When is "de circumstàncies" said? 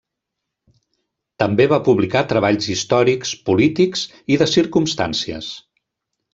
4.45-5.55